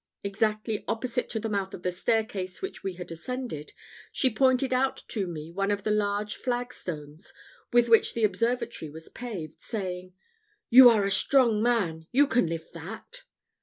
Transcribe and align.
Exactly 0.23 0.83
opposite 0.87 1.29
to 1.29 1.39
the 1.39 1.47
mouth 1.47 1.75
of 1.75 1.83
the 1.83 1.91
staircase 1.91 2.59
which 2.59 2.83
we 2.83 2.93
had 2.93 3.11
ascended, 3.11 3.71
she 4.11 4.31
pointed 4.33 4.73
out 4.73 5.03
to 5.09 5.27
me 5.27 5.51
one 5.51 5.69
of 5.69 5.83
the 5.83 5.91
large 5.91 6.37
flag 6.37 6.73
stones 6.73 7.31
with 7.71 7.87
which 7.87 8.15
the 8.15 8.23
observatory 8.23 8.89
was 8.89 9.09
paved, 9.09 9.59
saying, 9.59 10.13
"You 10.71 10.89
are 10.89 11.03
a 11.03 11.11
strong 11.11 11.61
man 11.61 12.07
you 12.11 12.25
can 12.25 12.47
lift 12.47 12.73
that." 12.73 13.25